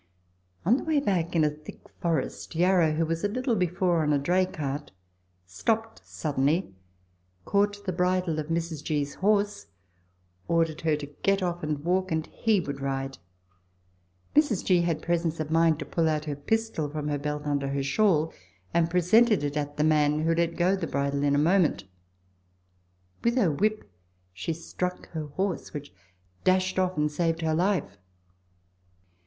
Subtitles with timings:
[0.65, 4.11] On the way back, in a thick forest, Yarra, who was a little before on
[4.13, 4.89] a dray track,
[5.45, 6.73] stopped suddenly,
[7.45, 8.83] caught the bridle of Mrs.
[8.83, 9.67] G.'s horse,
[10.47, 11.37] ordered her to Letters from Victorian Pioneers.
[11.37, 13.17] 29 get off and walk and he would ride.
[14.35, 14.65] Mrs.
[14.65, 14.81] G.
[14.81, 18.33] had presence of mind to pull out her pistol from her belt under her shawl,
[18.73, 21.83] and presented it at the man, who let go the bridle in a moment.
[23.23, 23.87] With her whip
[24.33, 25.93] she struck her horse, which
[26.43, 27.99] dashed off, and saved her life.